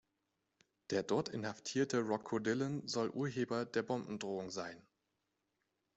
[0.89, 4.81] Der dort inhaftierte Rocco Dillon soll Urheber der Bombendrohung sein.